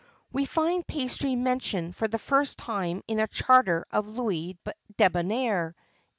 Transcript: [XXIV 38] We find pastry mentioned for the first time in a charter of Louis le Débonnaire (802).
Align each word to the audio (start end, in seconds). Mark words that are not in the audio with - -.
[XXIV 0.31 0.33
38] 0.33 0.33
We 0.33 0.45
find 0.45 0.87
pastry 0.87 1.35
mentioned 1.35 1.95
for 1.95 2.07
the 2.07 2.17
first 2.17 2.57
time 2.57 3.03
in 3.07 3.19
a 3.19 3.27
charter 3.27 3.85
of 3.91 4.07
Louis 4.07 4.57
le 4.65 4.73
Débonnaire 4.97 5.75
(802). 5.75 5.79